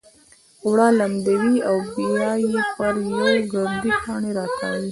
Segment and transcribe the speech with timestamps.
[0.65, 4.89] اوړه لمدوي او بيا يې پر يو ګردي کاڼي را تاووي.